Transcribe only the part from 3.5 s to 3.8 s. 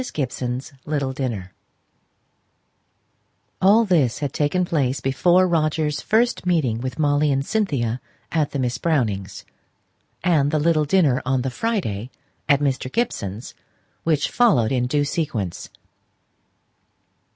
[Illustration (untitled)]